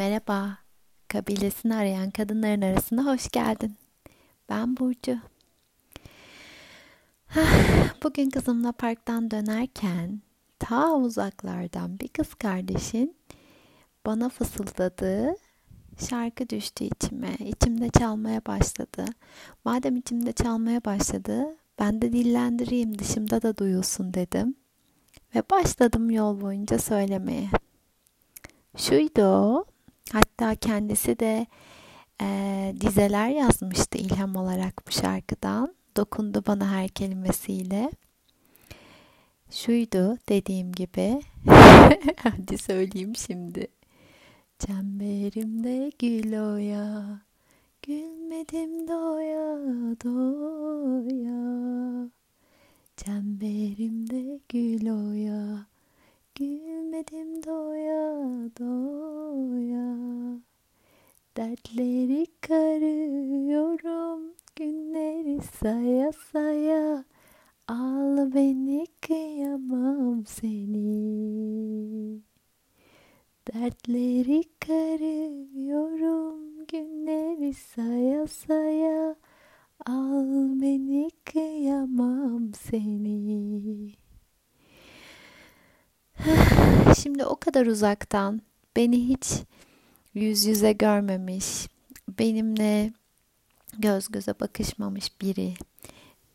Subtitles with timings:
[0.00, 0.58] Merhaba,
[1.08, 3.76] kabilesini arayan kadınların arasına hoş geldin.
[4.48, 5.18] Ben Burcu.
[8.02, 10.20] Bugün kızımla parktan dönerken
[10.58, 13.16] ta uzaklardan bir kız kardeşin
[14.06, 15.34] bana fısıldadığı
[16.08, 17.34] şarkı düştü içime.
[17.38, 19.04] İçimde çalmaya başladı.
[19.64, 24.54] Madem içimde çalmaya başladı, ben de dillendireyim dışımda da duyulsun dedim.
[25.34, 27.50] Ve başladım yol boyunca söylemeye.
[28.76, 29.69] Şuydu o.
[30.12, 31.46] Hatta kendisi de
[32.22, 35.74] e, dizeler yazmıştı ilham olarak bu şarkıdan.
[35.96, 37.90] Dokundu bana her kelimesiyle.
[39.50, 41.20] Şuydu dediğim gibi.
[42.16, 43.66] Hadi söyleyeyim şimdi.
[44.58, 47.20] Çemberimde gül oya,
[47.82, 49.56] gülmedim doya
[50.04, 51.40] doya.
[52.96, 55.66] Çemberimde gül oya,
[56.34, 58.14] gülmedim doya
[58.58, 60.40] doya.
[61.36, 64.20] Dertleri karıyorum,
[64.56, 67.04] günleri saya saya.
[67.68, 72.20] Al beni kıyamam seni.
[73.48, 76.36] Dertleri karıyorum,
[76.66, 79.16] günleri saya saya.
[79.86, 83.94] Al beni kıyamam seni.
[87.02, 88.40] Şimdi o kadar uzaktan
[88.76, 89.42] beni hiç
[90.14, 91.68] yüz yüze görmemiş,
[92.18, 92.92] benimle
[93.78, 95.54] göz göze bakışmamış biri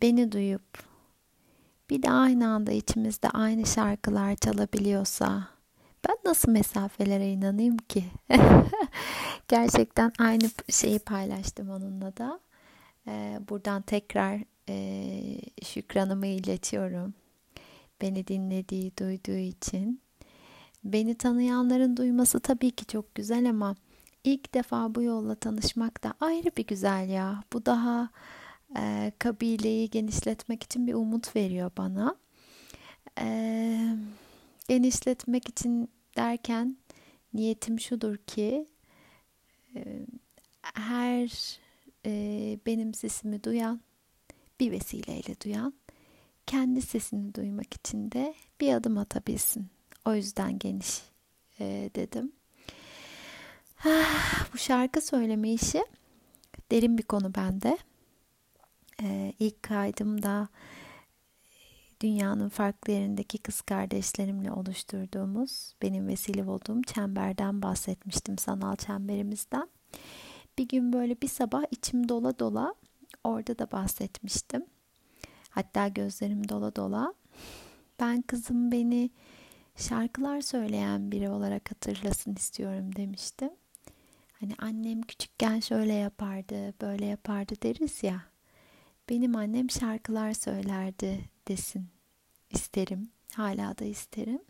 [0.01, 0.83] beni duyup
[1.89, 5.47] bir de aynı anda içimizde aynı şarkılar çalabiliyorsa
[6.07, 8.05] ben nasıl mesafelere inanayım ki?
[9.47, 12.39] Gerçekten aynı şeyi paylaştım onunla da.
[13.07, 14.39] Ee, buradan tekrar
[14.69, 17.13] e, şükranımı iletiyorum.
[18.01, 20.01] Beni dinlediği, duyduğu için.
[20.85, 23.75] Beni tanıyanların duyması tabii ki çok güzel ama
[24.23, 27.43] ilk defa bu yolla tanışmak da ayrı bir güzel ya.
[27.53, 28.09] Bu daha
[28.77, 32.15] e, kabileyi genişletmek için bir umut veriyor bana.
[33.19, 33.97] E,
[34.67, 36.77] genişletmek için derken
[37.33, 38.67] niyetim şudur ki
[39.75, 40.05] e,
[40.61, 41.59] her
[42.05, 43.81] e, benim sesimi duyan
[44.59, 45.73] bir vesileyle duyan
[46.47, 49.74] kendi sesini duymak için de bir adım atabilsin.
[50.05, 51.01] O yüzden geniş
[51.59, 52.31] e, dedim.
[53.85, 55.85] Ah, bu şarkı söyleme işi
[56.71, 57.77] derin bir konu bende.
[59.03, 60.47] E, ilk kaydımda
[62.01, 69.69] dünyanın farklı yerindeki kız kardeşlerimle oluşturduğumuz, benim vesile olduğum çemberden bahsetmiştim, sanal çemberimizden.
[70.57, 72.73] Bir gün böyle bir sabah içim dola dola
[73.23, 74.65] orada da bahsetmiştim.
[75.49, 77.13] Hatta gözlerim dola dola.
[77.99, 79.09] Ben kızım beni
[79.75, 83.49] şarkılar söyleyen biri olarak hatırlasın istiyorum demiştim.
[84.39, 88.21] Hani annem küçükken şöyle yapardı, böyle yapardı deriz ya.
[89.09, 91.87] Benim annem şarkılar söylerdi desin
[92.49, 93.09] isterim.
[93.33, 94.41] Hala da isterim.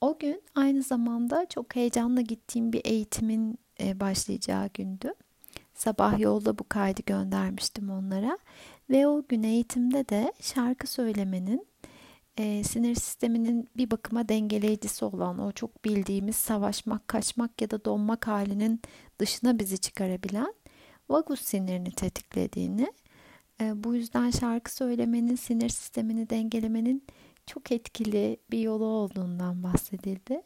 [0.00, 5.14] O gün aynı zamanda çok heyecanla gittiğim bir eğitimin e, başlayacağı gündü.
[5.74, 8.38] Sabah yolda bu kaydı göndermiştim onlara
[8.90, 11.66] ve o gün eğitimde de şarkı söylemenin
[12.36, 18.26] e, sinir sisteminin bir bakıma dengeleyicisi olan o çok bildiğimiz savaşmak, kaçmak ya da donmak
[18.26, 18.82] halinin
[19.18, 20.54] dışına bizi çıkarabilen
[21.08, 22.92] vagus sinirini tetiklediğini,
[23.60, 27.04] e, bu yüzden şarkı söylemenin sinir sistemini dengelemenin
[27.46, 30.42] çok etkili bir yolu olduğundan bahsedildi.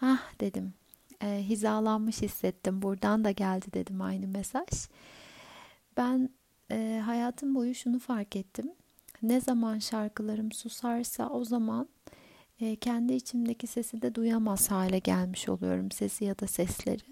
[0.00, 0.74] Ah dedim,
[1.22, 4.68] e, hizalanmış hissettim, buradan da geldi dedim aynı mesaj.
[5.96, 6.30] Ben
[6.70, 8.72] e, hayatım boyu şunu fark ettim
[9.22, 11.88] ne zaman şarkılarım susarsa o zaman
[12.60, 17.02] e, kendi içimdeki sesi de duyamaz hale gelmiş oluyorum sesi ya da sesleri.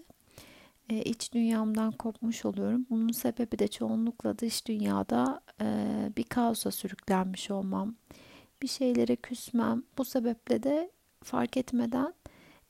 [0.90, 2.86] E, iç dünyamdan kopmuş oluyorum.
[2.90, 5.66] Bunun sebebi de çoğunlukla dış dünyada e,
[6.16, 7.94] bir kaosa sürüklenmiş olmam.
[8.62, 9.82] Bir şeylere küsmem.
[9.98, 10.90] Bu sebeple de
[11.22, 12.14] fark etmeden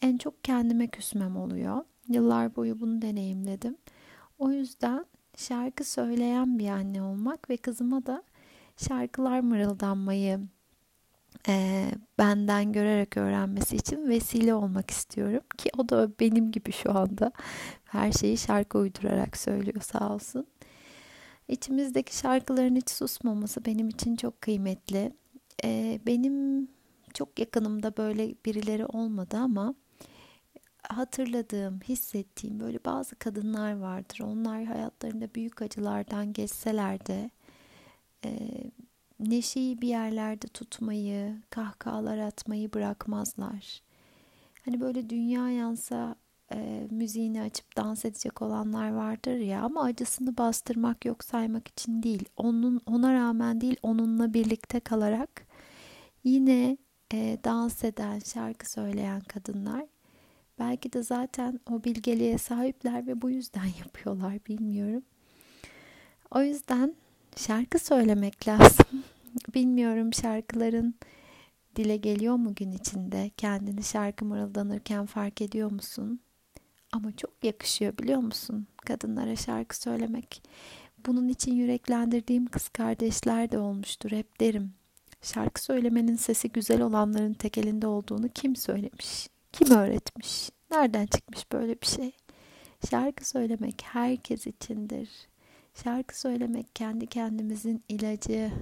[0.02, 1.84] en çok kendime küsmem oluyor.
[2.08, 3.76] Yıllar boyu bunu deneyimledim.
[4.38, 8.22] O yüzden şarkı söyleyen bir anne olmak ve kızıma da
[8.88, 10.40] şarkılar mırıldanmayı
[11.48, 11.86] e,
[12.18, 17.32] benden görerek öğrenmesi için vesile olmak istiyorum ki o da benim gibi şu anda
[17.84, 20.46] her şeyi şarkı uydurarak söylüyor sağ olsun.
[21.48, 25.12] İçimizdeki şarkıların hiç susmaması benim için çok kıymetli.
[25.64, 26.68] E, benim
[27.14, 29.74] çok yakınımda böyle birileri olmadı ama
[30.82, 34.20] hatırladığım, hissettiğim böyle bazı kadınlar vardır.
[34.20, 37.30] Onlar hayatlarında büyük acılardan geçseler de
[38.24, 38.30] e,
[39.20, 43.82] neşeyi bir yerlerde tutmayı, kahkahalar atmayı bırakmazlar.
[44.64, 46.16] Hani böyle dünya yansa
[46.52, 52.24] e, müziğini açıp dans edecek olanlar vardır ya ama acısını bastırmak yok saymak için değil.
[52.36, 55.46] Onun ona rağmen değil onunla birlikte kalarak
[56.24, 56.76] yine
[57.12, 59.86] e, dans eden, şarkı söyleyen kadınlar
[60.58, 65.02] belki de zaten o bilgeliğe sahipler ve bu yüzden yapıyorlar bilmiyorum.
[66.30, 66.94] O yüzden
[67.36, 69.04] şarkı söylemek lazım.
[69.54, 70.94] Bilmiyorum şarkıların
[71.76, 73.30] dile geliyor mu gün içinde?
[73.36, 76.20] Kendini şarkı mırıldanırken fark ediyor musun?
[76.92, 78.66] Ama çok yakışıyor biliyor musun?
[78.76, 80.42] Kadınlara şarkı söylemek.
[81.06, 84.72] Bunun için yüreklendirdiğim kız kardeşler de olmuştur hep derim.
[85.22, 89.28] Şarkı söylemenin sesi güzel olanların tek elinde olduğunu kim söylemiş?
[89.52, 90.50] Kim öğretmiş?
[90.70, 92.12] Nereden çıkmış böyle bir şey?
[92.90, 95.08] Şarkı söylemek herkes içindir.
[95.74, 98.52] Şarkı söylemek kendi kendimizin ilacı.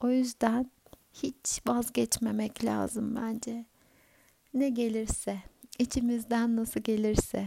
[0.00, 0.70] O yüzden
[1.12, 3.64] hiç vazgeçmemek lazım bence.
[4.54, 5.38] Ne gelirse,
[5.78, 7.46] içimizden nasıl gelirse.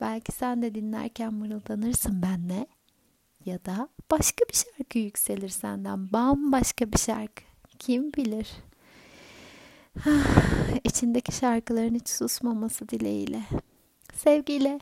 [0.00, 2.66] Belki sen de dinlerken mırıldanırsın benle.
[3.44, 6.12] Ya da başka bir şarkı yükselir senden.
[6.12, 7.42] Bambaşka bir şarkı.
[7.78, 8.50] Kim bilir?
[10.84, 13.42] İçindeki şarkıların hiç susmaması dileğiyle.
[14.14, 14.78] Sevgiyle.